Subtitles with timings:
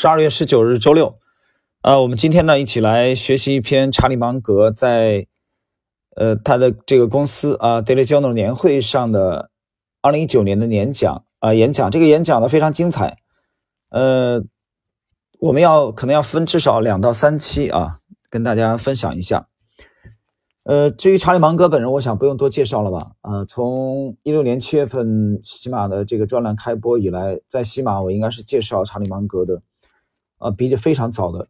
[0.00, 1.18] 十二月十九日周六，
[1.82, 5.26] 呃，我们今天呢一起来学习一篇查理芒格在
[6.14, 9.50] 呃他的这个公司啊 Daily Journal 年会上的
[10.00, 11.90] 二零一九年的演讲啊演讲。
[11.90, 13.18] 这个演讲呢非常精彩，
[13.90, 14.44] 呃，
[15.40, 17.98] 我们要可能要分至少两到三期啊，
[18.30, 19.48] 跟大家分享一下。
[20.62, 23.14] 呃，至于查理芒格本人，我想不用多介绍了吧？
[23.22, 29.60] 呃，从一六年七月份喜马的这个专栏开播以来，在喜马我应该是介绍查理芒格的。
[30.38, 31.48] 啊，比这非常早的。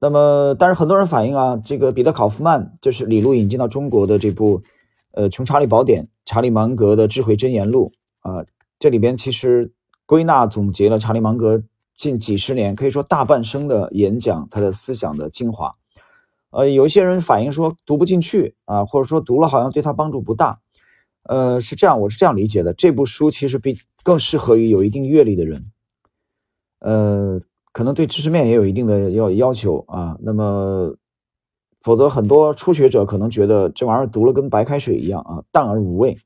[0.00, 4.62] 那么，但是很多人反映啊，这个彼得考夫曼就是李路引进到中国的这部
[5.12, 8.44] 呃《穷查理宝典》，查理芒格的智慧箴言录啊，
[8.78, 9.72] 这里边其实
[10.06, 11.62] 归纳总结了查理芒格
[11.94, 15.74] 近几十年，可以说大半生的演讲，他的思想的精华。
[16.50, 20.60] 呃，有一些人反映说读不进去啊，或者说读了好像对他帮助不大。
[21.22, 25.71] 呃，是这样，我是这样理解的，这部书其实比更适合于有一定阅历的人。
[26.82, 27.40] 呃，
[27.72, 30.18] 可能对知识面也有一定的要要求啊。
[30.20, 30.96] 那么，
[31.80, 36.18] 否则很多初学者可能觉得这玩意儿读了跟白开水一样啊，淡而无味。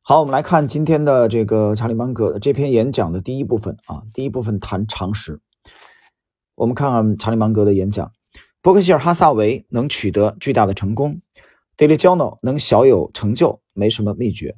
[0.00, 4.02] 好，我们来看今天的这个查理芒格这篇演讲的第一部分啊。
[4.14, 5.38] 第一部分谈常识。
[6.54, 8.10] 我们看看查理芒格的演讲：
[8.62, 11.20] 伯克希尔哈萨维能取得巨大的成功
[11.76, 14.56] ，Daily Journal 能小有成就，没什么秘诀，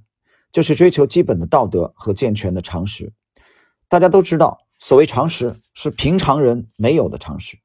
[0.53, 3.13] 就是追求基本的道德和健全的常识。
[3.91, 7.59] 大家都知道，所谓常识是平常人没有的常识。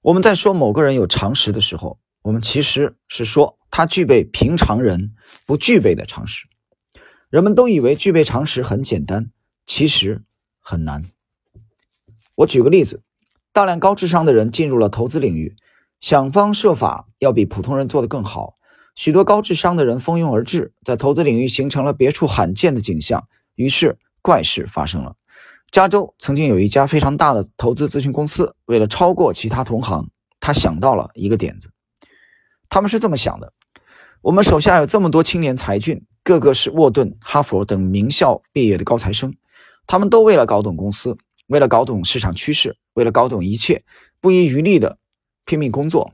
[0.00, 5.12] 我们在说某个人有常识的时候，我们其实是说他具备平常人
[5.44, 6.46] 不具备的常识。
[7.30, 9.32] 人们都以为具备常识很简单，
[9.66, 10.22] 其实
[10.60, 11.04] 很难。
[12.36, 13.02] 我举个例子：
[13.52, 15.56] 大量高智商的人进入了投资领域，
[15.98, 18.54] 想方设法要比普通人做得更好。
[18.94, 23.26] 许多高智商的人蜂拥而至，在投资领域形成了别处罕见的景象。
[23.56, 25.16] 于是怪事发生了。
[25.74, 30.08] 加州曾经有一家非常大的投资咨询公司，为了超过其他同行，
[30.38, 31.68] 他想到了一个点子。
[32.68, 33.52] 他们是这么想的：
[34.22, 39.34] 我们手下有这么多青年才俊，个个是沃顿、哈佛等名校毕业的高材生，
[39.84, 41.18] 他们都为了搞懂公司，
[41.48, 43.82] 为了搞懂市场趋势，为了搞懂一切，
[44.20, 44.96] 不遗余力的
[45.44, 46.12] 拼命工作。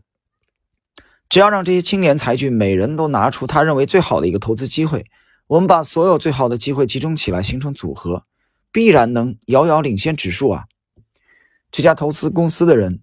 [1.29, 5.05] 只要让这些青年才俊每人都拿出他认为最好的一个投资机会，
[5.49, 8.25] 我们把所有最好的机会集中起来，形成组合。
[8.73, 10.65] 必然能遥遥领先指数啊！
[11.71, 13.03] 这家投资公司的人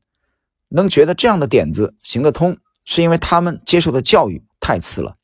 [0.69, 5.15] 能觉得这样的点子行得通，是因为他们接受的教育太次了。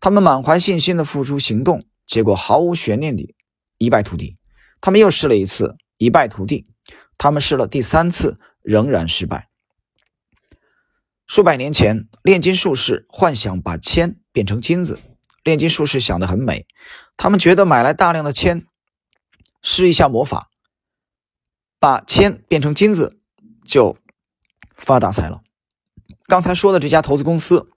[0.00, 3.34] 他们满怀信心的付出行动，结果毫无悬念地
[3.78, 4.36] 一败涂地。
[4.80, 6.66] 他们又试了一次，一败涂地。
[7.18, 9.48] 他们试了第三次，仍然失败。
[11.26, 14.98] 数百年前，炼金术士幻想把铅变成金子。
[15.44, 16.66] 炼金术士想得很美，
[17.16, 18.66] 他们觉得买来大量的铅。
[19.62, 20.48] 施一下魔法，
[21.78, 23.18] 把铅变成金子，
[23.64, 23.96] 就
[24.74, 25.42] 发大财了。
[26.26, 27.70] 刚才说的这家投资公司，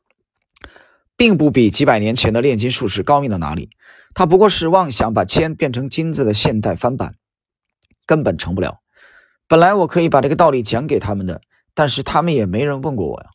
[1.18, 3.70] 并不比几百年前的炼金术士高明到哪里，
[4.14, 7.16] 他不过是妄想把铅变成金子的现代翻版，
[8.06, 8.80] 根本成不了。
[9.48, 11.42] 本来我可以把这个道理讲给他们的，
[11.74, 13.30] 但是他们也没人问过我呀。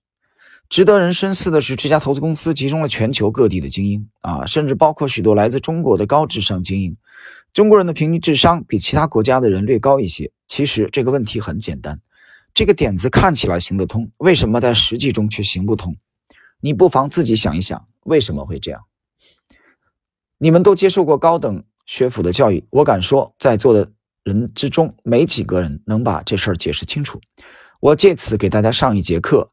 [0.68, 6.96] 值得人深思的是，这家投资公司集中了全球各地的精英啊，甚至包括许多来自中国的高智商精英。
[7.58, 10.30] 中国人的平均智商比其他国家的人略高一些。
[10.46, 12.00] 其实这个问题很简单，
[12.54, 15.96] 这个点子看起来行得通，为什么在实际中却行不通？
[16.60, 18.84] 你不妨自己想一想，为什么会这样？
[20.38, 23.90] 你们都接受过高等学府的教育，我敢说，在座的
[24.22, 27.20] 人之中没几个人能把这事儿解释清楚。
[27.80, 29.50] 我借此给大家上一节课，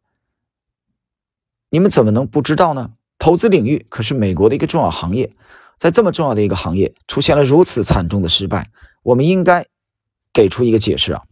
[1.72, 2.94] 你们怎么能不知道呢？
[3.18, 5.32] 投资领域可是美国的一个重要行业。
[5.78, 8.70] 在这么重要的一个行业出现了如此惨重的失败，
[9.04, 9.66] 我们应该
[10.34, 11.24] 给出一个解释啊！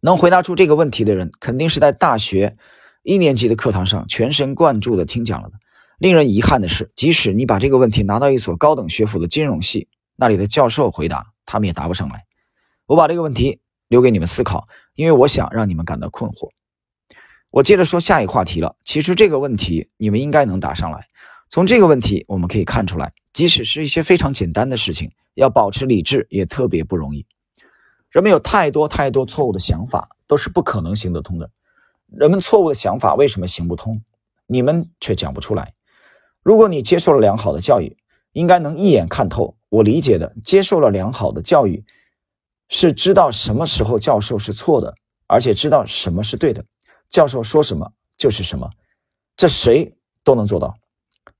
[0.00, 2.56] 能回答出这个问题的人，肯定是在大学
[3.02, 5.54] 一年级的课堂上全神贯注地听讲了的。
[5.98, 12.24] 令人遗憾的是，即使你把这个问题拿到一所高等学府的金融系，那里的教授回答，他们也答不上来。
[12.86, 16.50] 我把这个问题留给你们思考，因为我想让你们感到困惑。
[17.50, 18.76] 我接着说下一个话题了。
[18.84, 21.06] 其实这个问题你们应该能答上来。
[21.48, 23.12] 从这个问题我们可以看出来。
[23.34, 27.26] 即使是一些非常简单的事情，要保持理智也特别不容易。
[28.08, 31.50] 人们有太多太多错误的想法，都是不可能行得通的。
[32.06, 34.00] 人们错误的想法为什么行不通？
[34.46, 35.74] 你们却讲不出来。
[36.42, 37.96] 如果你接受了良好的教育，
[38.32, 39.56] 应该能一眼看透。
[39.68, 41.84] 我理解的，接受了良好的教育，
[42.68, 44.94] 是知道什么时候教授是错的，
[45.26, 46.64] 而且知道什么是对的。
[47.10, 48.70] 教授说什么就是什么，
[49.36, 49.92] 这谁
[50.22, 50.76] 都能做到。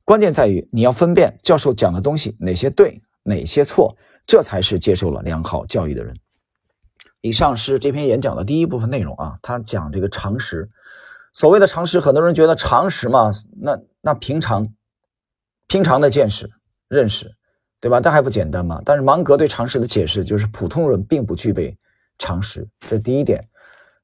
[0.04, 3.96] 关键在于你要分辨教授讲的东西哪些对，哪些错，
[4.26, 6.14] 这才是接受了良好教育的人。
[7.22, 10.68] 以上是这篇演讲的第一部分内容啊，他讲这个常识。
[11.32, 13.30] 所谓的常识，很多人觉得常识嘛，
[13.60, 14.68] 那那平常
[15.66, 16.50] 平常的见识、
[16.86, 17.34] 认识，
[17.80, 17.98] 对吧？
[17.98, 18.82] 这还不简单吗？
[18.84, 21.76] 但是芒格对常识的解释就是普通人并不具备
[22.18, 23.42] 常识，这是第一点。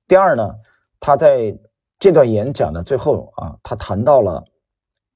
[0.08, 0.50] 第二呢，
[0.98, 1.56] 他在
[1.98, 4.42] 这段演讲的最后啊，他谈到了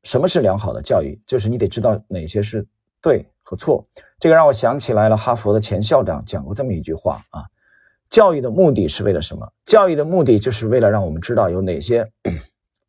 [0.04, 2.64] 什么是良好的教育，就是你得知道哪些是
[3.00, 3.84] 对和错。
[4.20, 7.44] 这个让我想起来了，哈佛的前校长讲过这么一句话啊。
[8.10, 9.50] 教育的目的是为了什么？
[9.64, 12.12] 教育的目的就是为了让我们知道有哪些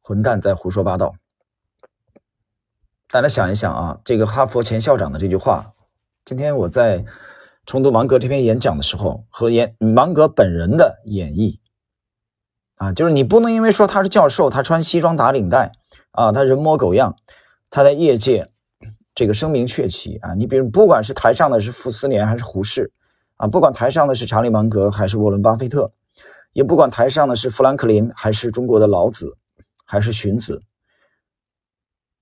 [0.02, 1.16] 混蛋在胡说八道。
[3.10, 5.74] 大家想一想啊，这个哈佛前校长的这句话，
[6.26, 7.06] 今天我在
[7.66, 11.60] 重读芒格这篇演讲的时候，和演芒格本人的演绎
[12.76, 15.72] 啊，就是你不能因为说他是教授，他穿西装打领带
[16.16, 17.16] 啊，他人模狗样，
[17.70, 18.50] 他在业界
[19.14, 22.92] 这个声名鹊起啊，你比如不管是台上的是傅斯年还是胡适。
[23.38, 25.92] 啊，不管台上的是查理芒格还是沃伦巴菲特，
[26.54, 29.36] 也不管台上的是富兰克林还是中国的老子，
[29.84, 30.62] 还是荀子，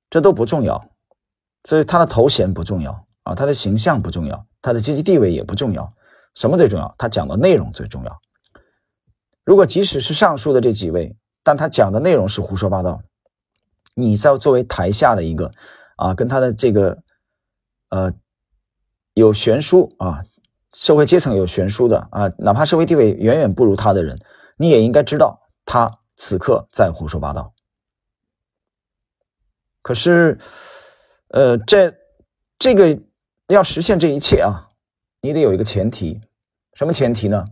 [0.09, 0.83] 这都不重要。
[1.65, 5.93] 所以他的头衔不重要啊，他的形象不重要，他的阶级地位也不重要。
[6.33, 6.95] 什么最重要？
[6.97, 8.21] 他讲的内容最重要。
[9.45, 13.03] 如果即使是上述的这几位，但他讲的内容是胡说八道，
[13.95, 15.51] 你在作为台下的一个
[15.95, 17.03] 啊，跟他的这个
[17.89, 18.13] 呃
[19.13, 20.23] 有悬殊啊。
[20.75, 24.19] 社会阶层有悬殊的啊，哪怕社会地位远远不如他的人，
[24.57, 27.53] 你也应该知道他此刻在胡说八道。
[29.83, 30.39] 可是，
[31.27, 31.93] 呃，这
[32.57, 32.99] 这个
[33.49, 34.67] 要实现这一切啊，
[35.21, 36.19] 你得有一个前提，
[36.73, 37.45] 什么前提呢？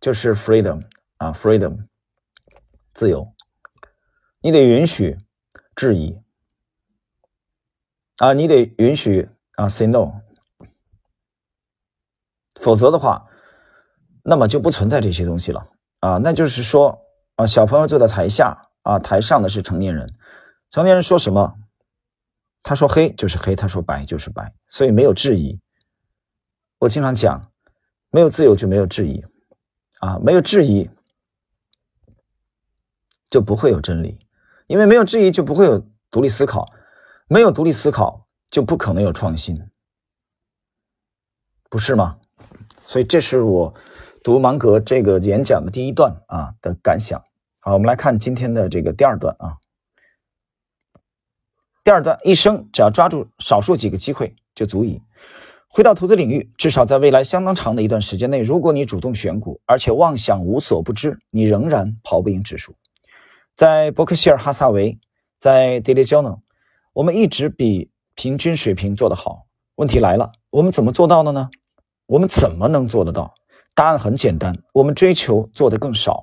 [0.00, 0.84] 就是 freedom
[1.16, 1.88] 啊，freedom，
[2.92, 3.26] 自由，
[4.40, 5.18] 你得允许
[5.76, 6.18] 质疑
[8.16, 10.22] 啊，你得允许啊，say no。
[12.54, 13.28] 否则的话，
[14.24, 15.68] 那么就不存在这些东西了
[16.00, 16.16] 啊。
[16.16, 16.98] 那就是说
[17.36, 20.12] 啊，小朋友坐在台下啊，台上的是成年人，
[20.70, 21.58] 成年人说什么，
[22.62, 25.60] 他说黑就是黑，他说白就是白，所以没有质疑。
[26.78, 27.52] 我经常讲，
[28.10, 29.22] 没有自由就没有质疑
[30.00, 30.88] 啊，没有质疑
[33.28, 34.25] 就不会有真理，
[34.66, 36.68] 因为没有质疑就不会有独立思考，
[37.28, 39.68] 没有独立思考就不可能有创新，
[41.70, 42.18] 不是吗？
[42.84, 43.74] 所以这是我
[44.22, 47.22] 读芒格这个演讲的第一段啊的感想。
[47.60, 49.58] 好，我们来看今天的这个第二段啊。
[51.82, 55.00] 第二段，一生只要抓住少数几个机会就足以。
[55.68, 62.74] 回到投资领域，至少在未来相当长的一段时间内，如果你主动选股，而且妄想无所不知，你仍然跑不赢指数。
[63.56, 64.98] 在伯克希尔哈萨维，
[65.38, 66.40] 在 Daily Journal，
[66.92, 69.46] 我们一直比平均水平做得好。
[69.76, 71.48] 问题来了，我们怎么做到的呢？
[72.04, 73.32] 我们怎么能做得到？
[73.74, 76.22] 答案很简单，我们追求做得更少。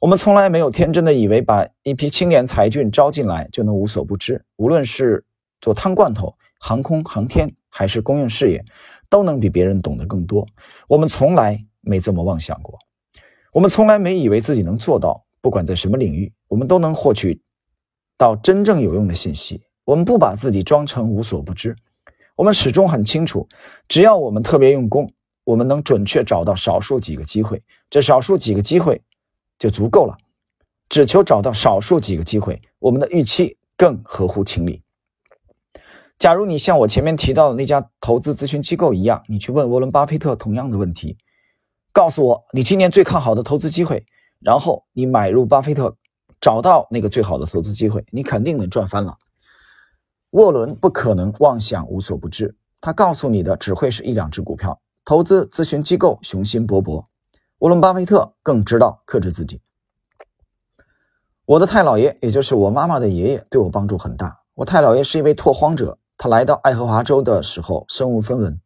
[0.00, 4.44] 我们从来没有天真的以为把一批青年才俊招进来就能无所不知。
[4.56, 5.24] 无论是
[5.60, 8.64] 做汤罐头、航空航天，还是公用事业，
[9.08, 10.44] 都能比别人懂得更多。
[10.88, 12.76] 我们从来没这么妄想过。
[13.52, 15.24] 我们从来没以为自己能做到。
[15.44, 17.38] 不管在什么领域，我们都能获取
[18.16, 19.60] 到真正有用的信息。
[19.84, 21.76] 我们不把自己装成无所不知。
[22.34, 23.46] 我们始终很清楚，
[23.86, 25.12] 只要我们特别用功，
[25.44, 29.02] 我们能准确找到少数几个机会，这少数几个机会
[29.58, 30.16] 就足够了。
[30.88, 34.80] 只求找到少数几个机会，我们的预期更合乎情理。
[36.18, 41.18] 假如你像我前面提到的那家投资咨询机构一样，你去问沃伦·巴菲特同样的问题，
[41.92, 44.06] 告诉我你今年最看好的投资机会，
[44.44, 45.96] 然后你买入巴菲特，
[46.38, 49.16] 找到那个最好的投资机会，你肯定能赚翻了。
[50.32, 54.78] 沃伦不可能妄想无所不知，他告诉你的只会是一两只股票。
[55.02, 57.06] 投资咨询机构雄心勃勃，
[57.60, 59.62] 沃伦巴菲特更知道克制自己。
[61.46, 64.42] 我的太姥爷，也就是我妈妈的爷爷，对我帮助很大。
[64.52, 68.60] 我太姥爷是一位拓荒者，他来到爱荷华州的时候身无分文，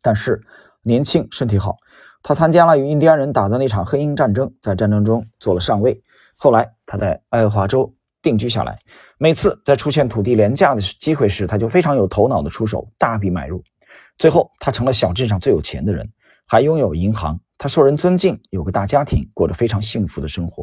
[0.00, 0.40] 但是
[0.82, 1.76] 年轻身体好。
[2.22, 6.02] 他参加了与印第安人打的那场黑鹰战争，在战争中做了上尉。
[6.36, 7.94] 后来他在爱荷华州。
[8.22, 8.78] 定居下来，
[9.16, 13.64] 每次在出现土地廉价的机会时，他就非常有头脑的出手，大笔买入。
[14.18, 16.06] 最后，他成了小镇上最有钱的人，
[16.46, 17.40] 还拥有银行。
[17.56, 20.62] 他受人尊敬，有个大家庭，过着非常幸福的生活。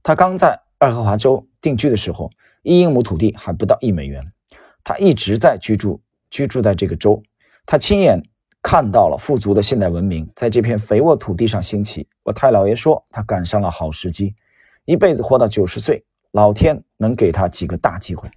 [0.00, 2.30] 他刚在爱荷华州定居的时候，
[2.62, 4.24] 一英亩土地还不到一美元。
[4.84, 7.20] 他一直在居住，居住在这个州。
[7.66, 8.22] 他亲眼
[8.62, 12.08] 看到了富足的现代文明在这片肥沃土地上兴起。
[12.22, 14.34] 我太姥爷说，他赶上了好时机，
[14.84, 16.04] 一辈子活到九十岁。
[16.30, 18.30] 老天能给他几个大机会，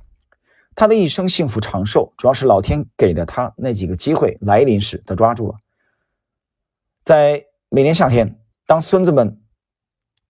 [0.76, 5.56] 他的一生幸福长寿，主要是老天给的他那几个机会来临时，他抓住了。
[7.06, 9.40] 在每年夏天，当孙子们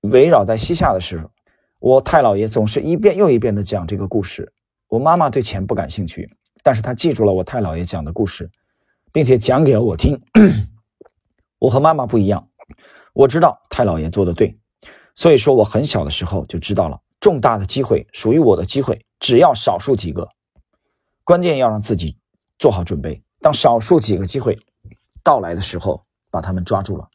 [0.01, 1.31] 围绕在膝下的时候，
[1.79, 4.53] 我太姥爷总是一遍又一遍地讲这个故事。
[4.87, 6.29] 我妈妈对钱不感兴趣，
[6.61, 8.47] 但是她记住了我太姥爷讲的故事，
[9.15, 10.21] 并且讲给了我听。
[11.57, 12.49] 我和妈妈不一样，
[13.13, 14.59] 我知道太姥爷做的对，
[15.15, 20.27] 所以说我很小的时候就知道了，重大的机会属于我的机会，只要少数几个，
[21.23, 22.17] 关键要让自己
[22.59, 23.23] 做好准备。
[23.39, 24.59] 当少数几个机会
[25.23, 26.03] 到来的时候。
[26.35, 27.07] 把他们抓住了。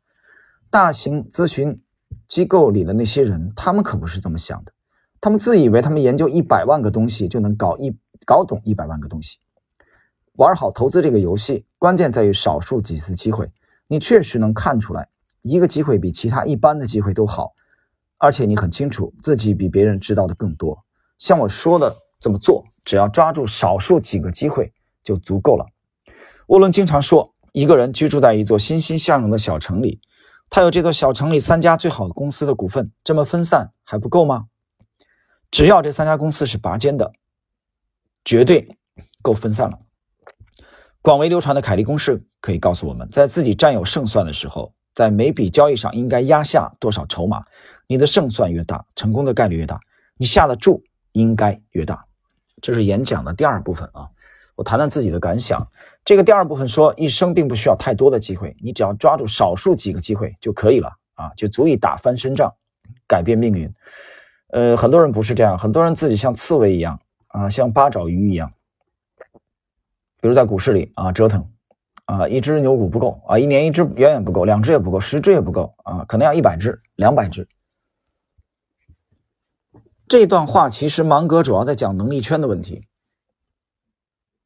[0.70, 1.82] 大型咨询
[2.26, 4.72] 机构里的那些人，他们可不是这么想的。
[5.20, 9.36] 他们自以为他们研究一百万个东西就能搞一搞懂一百万个东西。
[10.40, 13.52] 玩好投资这个游戏，关键在于少数几次机会，
[13.86, 15.06] 你确实能看出来
[15.42, 17.52] 一个机会比其他一般的机会都好，
[18.16, 20.82] 而且你很清楚自己比别人知道的更多。
[21.18, 24.72] 像我说的这么做，只要抓住少数几个机会
[25.04, 25.66] 就足够了。
[26.46, 27.34] 沃伦经常说。
[27.52, 30.00] 一个人居住在一座欣欣向荣的小城里，
[30.48, 34.46] 他有这座小城里三家最好的公司的股份，这么分散还不够吗？
[35.50, 37.10] 只要这三家公司是拔尖的，
[38.24, 38.78] 绝对
[39.20, 39.80] 够分散了。
[41.02, 47.42] 广为流传的凯利公式可以告诉我们，在自己占有胜算的时候，在每笔交易上应该压下多少筹码，
[47.86, 49.80] 你的胜算越大，成功的概率越大，
[50.18, 52.04] 你下的注应该越大。
[52.60, 54.06] 这是演讲的第二部分啊。
[54.56, 55.66] 我谈谈自己的感想。
[56.04, 62.52] 这个第二部分说，一生并不需要太多的机会，你只要抓住少数几个机会就可以了啊，就足以打翻身仗，
[63.06, 63.72] 改变命运。
[64.48, 68.52] 呃，很多人不是这样，很多人自己像刺猬一样啊，像八爪鱼一样，
[70.20, 71.50] 比如在股市里啊折腾
[72.04, 77.48] 啊，一只牛股不够啊，一年一只远远不够，两只也不够，十只也不够啊，可能要一百只、两百只。
[80.06, 82.86] 这段话其实芒格主要在讲能力圈的问题。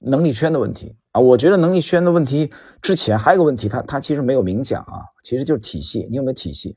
[0.01, 2.53] 能力圈的问题啊，我觉得能力圈的问题
[2.83, 6.77] 之前还有个问题，他他其实没有明讲啊，其实就是体系，你有没有体系？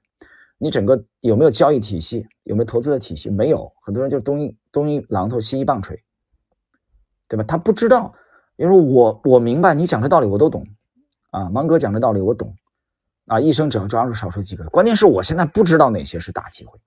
[0.58, 2.26] 你整个有没有交易体系？
[2.44, 3.30] 有没有投资的体系？
[3.30, 6.02] 没有，很多人就东一东一榔头西一棒槌，
[7.28, 7.44] 对吧？
[7.46, 8.14] 他不知道，
[8.58, 10.68] 因为我我明白你讲的道理我都懂
[11.32, 12.54] 啊，芒哥讲的道理我懂
[13.28, 16.78] 啊，一生只要抓住少数几个，关键是我现在不知道哪些是大机会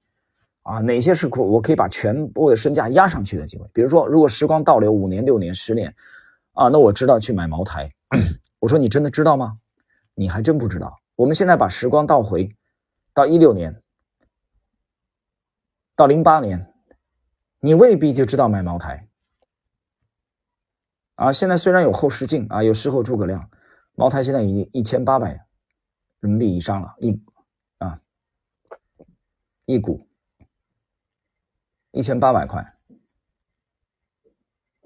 [0.63, 5.95] 啊，哪些是可我可以把全部的身价压上去的机会，比如说如果时光倒流五年、六年、十年。
[6.53, 7.91] 啊，那我知道去买茅台。
[8.59, 9.57] 我说你真的知道吗？
[10.15, 10.99] 你还真不知道。
[11.15, 12.55] 我们现在把时光倒回
[13.15, 13.81] 到一六年，
[15.95, 16.75] 到零八年，
[17.61, 19.07] 你未必就知道买茅台。
[21.21, 23.51] 啊，现在虽然有后视镜啊，有事后诸葛亮，
[23.95, 25.45] 茅台现在已经一千八百
[26.21, 27.23] 人民币以上了，一
[27.77, 28.01] 啊
[29.67, 30.09] 一股
[31.91, 32.75] 一千八百块，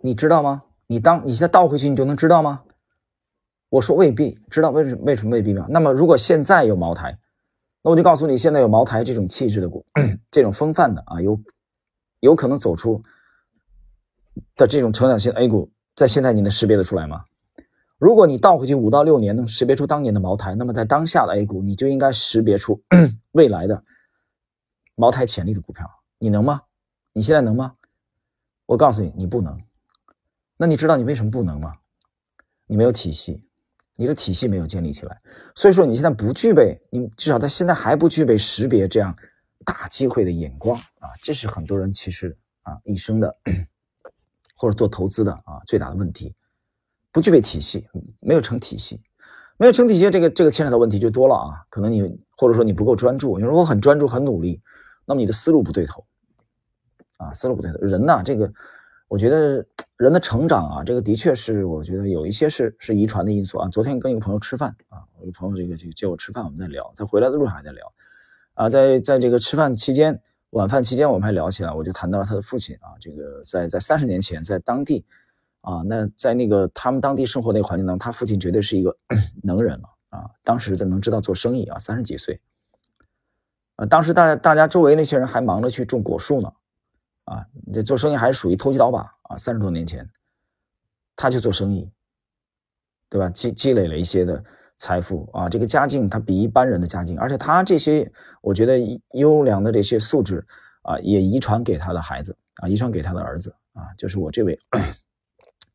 [0.00, 0.64] 你知道吗？
[0.88, 2.64] 你当你现在倒回去，你就能知道吗？
[3.68, 5.64] 我说未必知道，为什为什么未必呢？
[5.70, 7.16] 那么如果现在有茅台，
[7.80, 9.86] 那我就告诉你，现在有茅台这种气质的股，
[10.32, 11.40] 这种风范的啊，有
[12.18, 13.00] 有可能走出
[14.56, 17.24] 的这种成长性 A 股，在现在你能识别得出来吗？
[17.98, 22.82] 如果你倒回去五到六年能识别出当年的茅台，那么在当下的 A 股，你就应该识别出
[23.32, 23.82] 未来的
[24.94, 26.62] 茅台潜力的股票，你能吗？
[27.12, 27.76] 你现在能吗？
[28.66, 29.58] 我告诉你，你不能。
[30.56, 31.72] 那你知道你为什么不能吗？
[32.66, 33.42] 你没有体系，
[33.94, 35.20] 你的体系没有建立起来，
[35.54, 39.16] 所以说你现在不具备，你至少在现在还不具备识别这样
[39.64, 41.10] 大机会的眼光啊！
[41.22, 43.34] 这是很多人其实啊一生的
[44.64, 46.34] 或者做投资的啊最大的问题，
[47.12, 47.86] 不具备体系，
[48.20, 48.98] 没有成体系，
[49.58, 51.60] 没有成体系，这个这个牵扯的问题就多了啊！
[51.68, 52.00] 可能你
[52.38, 54.62] 或者说你不够专注，你说我很专注很努力，
[55.04, 56.02] 那么你的思路不对头
[57.18, 58.50] 啊，思路不对头，人呐，这个
[59.06, 59.66] 我觉得。
[59.96, 63.68] 人的成长啊，这个的确是，我觉得有一些是是遗传的因素啊。
[63.68, 67.92] 昨天跟一个朋友吃饭啊，我一个朋友这个就叫我吃饭，我们在聊，他回来的路上还在聊，
[68.54, 70.20] 啊，在在这个吃饭期间，
[70.54, 75.04] 晚饭期间我们还聊起来，我就谈到了他的父亲啊，这个在在三十年前在当地，
[75.62, 78.96] 啊，那在那个他们当地生活那个环境当中，他父亲绝对是一个
[79.42, 82.40] 能人了啊，当时在能知道做生意啊，三十几岁，
[83.76, 86.52] 啊，当时大家大家周围那些人还忙着去种果树呢。
[87.24, 87.42] 啊，
[87.72, 89.38] 这做生意还是属于投机倒把啊！
[89.38, 90.06] 三十多年前，
[91.16, 91.90] 他去做生意，
[93.08, 93.30] 对吧？
[93.30, 94.44] 积积累了一些的
[94.78, 98.10] 财富啊，这个家境他比一般人的家境，而且他这些
[98.42, 98.78] 我觉得
[99.12, 100.44] 优良的这些素质
[100.82, 104.58] 啊，也遗传给他的孩子啊，遗传给他的儿子啊，就是我这位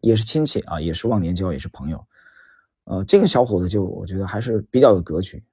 [0.02, 2.06] 也是亲戚啊，也是忘年交，也是朋友，
[2.86, 5.44] 呃，这个小伙子就我觉得还是比较有格局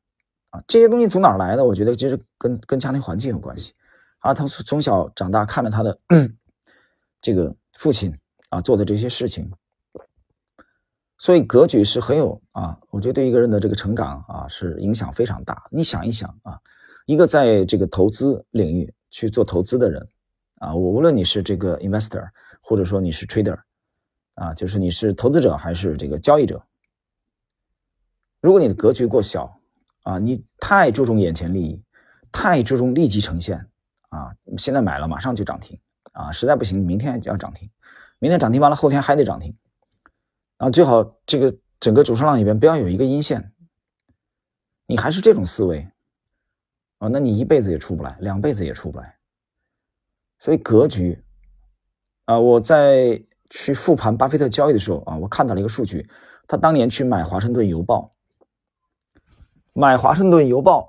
[0.50, 0.62] 啊。
[0.66, 1.64] 这些东西从哪来的？
[1.64, 3.72] 我觉得其实跟跟家庭环境有关系。
[4.20, 5.96] 啊，他从从小长大，看着他的
[7.22, 8.12] 这个父亲
[8.48, 9.48] 啊做的这些事情，
[11.18, 15.62] 所以格局是很有啊，我觉得对一个人的这个成长啊是影响非常大。
[15.70, 16.60] 你想一想啊，
[17.06, 20.06] 一个在这个投资领域去做投资的人
[20.58, 22.28] 啊，我无论你是这个 investor，
[22.60, 23.58] 或者说你是 trader，
[24.34, 26.62] 啊，就是你是投资者还是这个交易者，
[28.42, 29.58] 如果你的格局过小
[30.02, 31.82] 啊，你太注重眼前利益，
[32.30, 33.66] 太注重立即呈现
[34.10, 35.80] 啊，现在买了马上就涨停
[36.12, 37.70] 啊，实在不行明天就要涨停，
[38.18, 39.56] 明天涨停完了后天还得涨停。
[40.58, 43.52] 啊，最好这个整个主升浪里边不要有一个阴线，
[44.86, 45.86] 你还是这种思维
[46.98, 49.16] 啊，那你一辈子也出不来，两辈子也出不来。
[50.38, 51.22] 所以格局
[52.24, 56.08] 啊，我在去复盘巴菲特交易的时候啊，我看到了一个数据，
[56.48, 58.12] 他当年去买华盛顿邮报，
[59.74, 60.88] 买华盛顿邮报，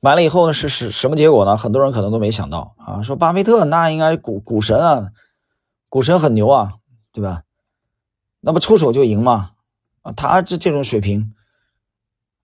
[0.00, 1.56] 买了以后呢，是是什么结果呢？
[1.56, 5.12] 很多人可能都没想到啊，说巴菲特那应该股股神啊，
[5.88, 6.74] 股神很牛啊。
[7.12, 7.44] 对吧？
[8.40, 9.52] 那不出手就赢吗？
[10.02, 11.34] 啊，他这这种水平，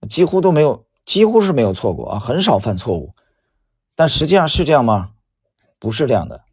[0.09, 3.15] 几乎都没有，几乎是没有错过啊，很少犯错误。
[3.97, 5.13] 但实际上是这样吗？
[5.81, 6.45] 不是这样的。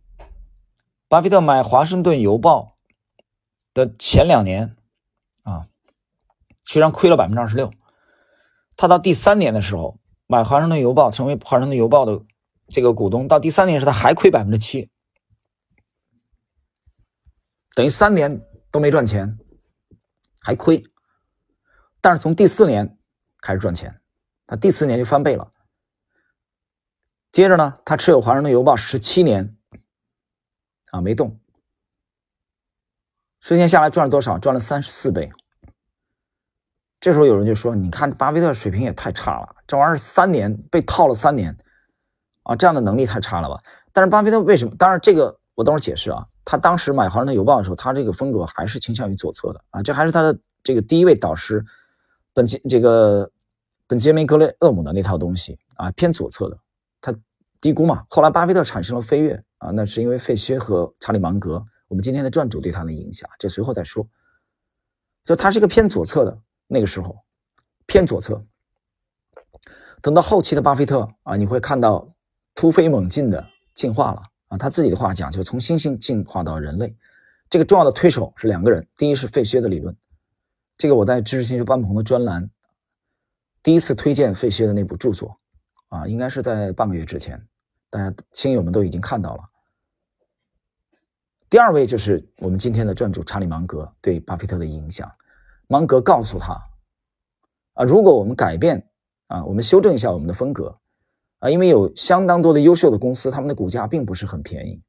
[1.07, 2.75] 巴菲特买《华盛顿邮报》
[3.73, 4.75] 的前两年
[5.43, 5.67] 啊，
[6.63, 7.71] 居然亏了百分之二十六。
[8.75, 12.25] 他到第三年的时候买《华盛顿邮报》，成为《华盛顿邮报》的
[12.67, 14.89] 这个股东，到第三年时他还亏百分之七。
[17.75, 18.41] 等于三年
[18.71, 19.37] 都没赚钱，
[20.39, 20.81] 还亏，
[21.99, 22.97] 但是从第四年
[23.41, 24.01] 开始赚钱，
[24.47, 25.51] 他第四年就翻倍了。
[27.33, 29.57] 接着呢，他持有华盛顿邮报十七年，
[30.91, 31.37] 啊没动，
[33.41, 34.39] 时间下来赚了多少？
[34.39, 35.29] 赚了三十四倍。
[37.01, 41.55] 这时候有人就说：“你看巴菲特水平也太差了，这玩意儿三年被套了三年，
[42.43, 44.73] 啊这样的能力太差了吧？”但是巴菲特为什么？
[44.77, 46.25] 当然这个我等会儿解释啊。
[46.45, 51.65] 他当时买《华盛顿邮报》的时候，他这个风格还是倾向于左侧的啊，这还是他的这个第一位导师
[52.33, 53.29] 本杰这个
[53.87, 56.57] 本杰明格雷厄姆的那套东西啊，偏左侧的，
[57.01, 57.13] 他
[57.59, 58.05] 低估嘛。
[58.09, 64.07] 后来巴菲特产生了飞跃啊，那是因为费薛和查理芒格，我们今天的撰主对他的影响，这随后再说。
[65.23, 67.17] 就他是一个偏左侧的那个时候，
[67.87, 68.45] 偏左侧。
[70.01, 72.07] 等到后期的巴菲特啊，你会看到
[72.53, 74.21] 突飞猛进的进化了。
[74.47, 76.95] 啊，他自己的话讲，就是从猩猩进化到人类，
[77.49, 78.87] 这个重要的推手是两个人。
[78.95, 79.95] 第一是费歇的理论，
[80.77, 82.49] 这个我在知识星球班鹏的专栏
[83.63, 85.39] 第一次推荐费歇的那部著作，
[85.87, 87.43] 啊，应该是在半个月之前，
[87.89, 89.43] 大家亲友们都已经看到了。
[91.49, 95.11] 第二位就是我们今天的撰主查理芒格对巴菲特的影响，
[95.67, 96.53] 芒格告诉他，
[97.73, 98.87] 啊，如果我们改变
[99.27, 100.77] 啊，我们修正一下我们的风格。
[101.45, 104.81] 啊，因为有相当多的优秀的公司，他们的股价并不是很便宜，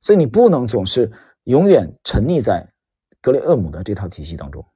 [0.00, 1.12] 所以你不能总是
[1.44, 2.68] 永远沉溺在
[3.20, 4.66] 格雷厄姆的这套体系当中。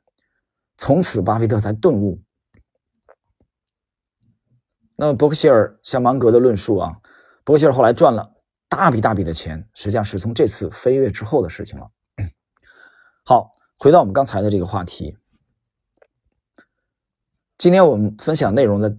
[0.77, 2.23] 从此，巴菲特才顿悟。
[4.95, 6.97] 那，伯克希尔向芒格的论述啊，
[7.43, 8.33] 伯克希尔后来赚了
[8.69, 11.91] 大笔大笔的钱，实际上是从这次飞跃之后的事情了。
[13.25, 15.19] 好，回到我们刚才的这个话题，
[17.59, 18.97] 今天我们分享内容的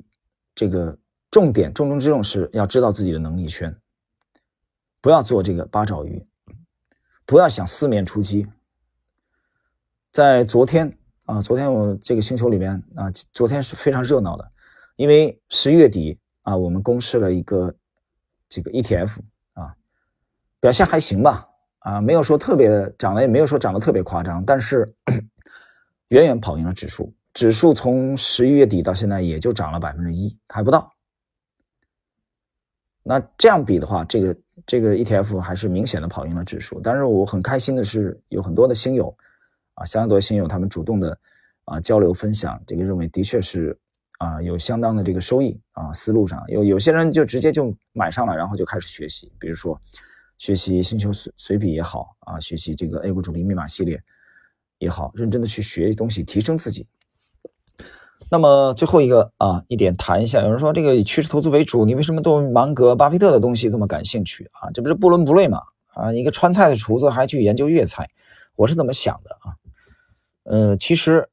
[0.53, 0.99] 这个。
[1.37, 3.71] 重点重中之重是要知道自己的能力圈，
[4.99, 6.25] 不要做这个八爪鱼，
[7.27, 8.47] 不要想四面出击。
[10.11, 14.51] 在昨天啊，昨天我这个星球里面啊，昨天是非常热闹的，
[14.95, 17.71] 因为十一月底啊，我们公示了一个
[18.49, 19.17] 这个 ETF
[19.53, 19.75] 啊，
[20.59, 21.47] 表现还行吧
[21.77, 24.91] 啊，没有说特别涨了，也没有说涨得特别夸张，但是
[26.07, 27.13] 远远跑赢了指数。
[27.35, 30.91] 指数从十一月底到现在也就涨了百分之一，还不到。
[33.07, 36.81] 那这样比的话，这个这个 ETF 还是明显的跑赢了指数。
[36.81, 39.15] 但是我很开心的是，有很多的新友，
[39.75, 41.17] 啊，相当多新友他们主动的
[41.63, 43.77] 啊交流分享，这个认为的确是
[44.17, 49.79] 啊有相当的这个收益啊思路上有有些人就直接就买上了，然后就开始学习，比如说
[50.37, 54.03] 学习星球随随笔也好啊，学习这个 A 股主力密码系列
[54.79, 56.85] 也好，认真的去学东西，提升自己。
[58.29, 60.41] 那么最后一个啊，一点谈一下。
[60.41, 64.69] 有人说这个以趋势投资为主，你为什么对芒格、巴菲特的东西这么感兴趣啊？
[64.73, 65.61] 这不是不伦不类吗？
[65.93, 68.09] 啊，一个川菜的厨子还去研究粤菜，
[68.55, 69.55] 我是怎么想的啊？
[70.43, 71.27] 呃，其实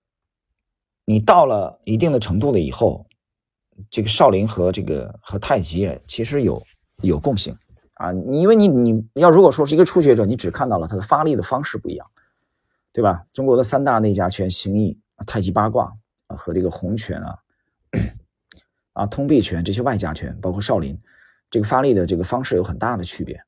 [1.05, 3.05] 你到了一定的程度了以后，
[3.91, 6.63] 这个少林和这个和太极其实有
[7.03, 7.57] 有共性
[7.95, 8.13] 啊。
[8.13, 12.07] 你因为你你要如果说是一个初学者，你只看到了它的发力的方式不一样，
[12.93, 13.25] 对吧？
[13.33, 15.93] 中国的三大内家拳：形意、太极、八卦。
[16.37, 17.39] 和这个洪拳啊，
[18.93, 21.01] 啊，通臂拳这些外家拳，包括少林，
[21.51, 23.43] 这个发力的这个方式有很大的区别，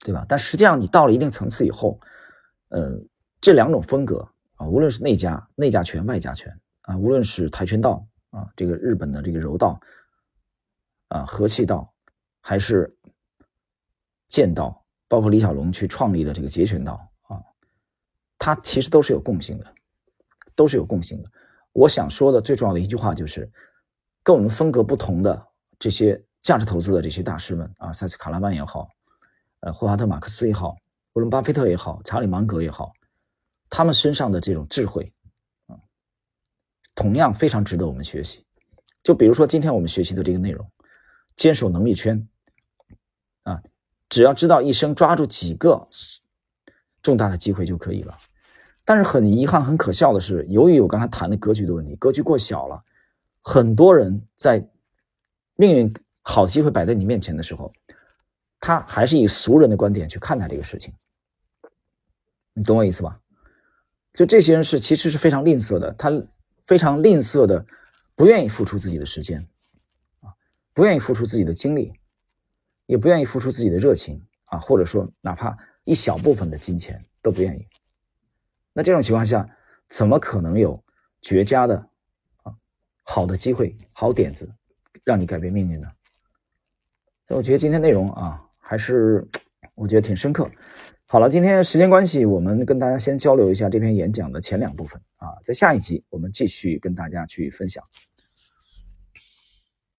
[0.00, 0.24] 对吧？
[0.28, 2.00] 但实际上，你到了一定层次以后，
[2.68, 2.98] 呃，
[3.40, 9.80] 这两种风格啊，无论是内家、内家拳、外家拳啊，无论是跆拳道啊，这个日本的这个柔道
[11.08, 11.92] 啊、和气道，
[12.40, 12.96] 还是
[14.28, 17.42] 剑道，包括李小龙去创立的这个截拳道啊，
[18.38, 19.74] 它其实都是有共性的，
[20.54, 21.30] 都是有共性的。
[21.72, 23.50] 我想说的最重要的一句话就是，
[24.22, 25.46] 跟我们风格不同的
[25.78, 28.88] 这些价值投资的这些大师们啊，塞斯·卡拉曼也好，
[29.60, 30.76] 呃，霍华特·马克思也好，
[31.12, 32.92] 沃伦·巴菲特也好，查理·芒格也好，
[33.68, 35.12] 他们身上的这种智慧
[35.66, 35.78] 啊，
[36.94, 38.44] 同样非常值得我们学习。
[39.02, 40.70] 就比如说今天我们学习的这个内容，
[41.36, 42.28] 坚守能力圈
[43.44, 43.62] 啊，
[44.08, 45.88] 只要知道一生抓住几个
[47.00, 48.18] 重大的机会就可以了。
[48.90, 52.82] 但是很遗憾、很可笑的是，由于我刚才谈的格局的问题，格局过小了，
[53.40, 54.68] 很多人在
[55.54, 57.72] 命运好机会摆在你面前的时候，
[58.58, 60.92] 他还是以俗人的观点去看待这个事情。
[62.52, 63.16] 你懂我意思吧？
[64.12, 66.10] 就这些人是其实是非常吝啬的，他
[66.66, 67.64] 非常吝啬的，
[68.16, 69.38] 不愿意付出自己的时间，
[70.18, 70.34] 啊，
[70.74, 71.92] 不愿意付出自己的精力，
[72.86, 77.64] 也不愿意付出自己的热情啊，或者说哪怕一小部分的金钱都不愿意。
[78.72, 79.48] 那这种情况下，
[79.88, 80.82] 怎么可能有
[81.20, 81.76] 绝佳的
[82.42, 82.54] 啊
[83.04, 84.48] 好的机会、好点子，
[85.04, 85.88] 让你改变命运呢？
[87.26, 89.26] 所以我觉得今天内容啊，还是
[89.74, 90.50] 我觉得挺深刻。
[91.06, 97.84] 好了，今天时间关系，我们跟大家先交流一下这篇演讲的前两部分啊，在下一集我们继续跟大家去分享。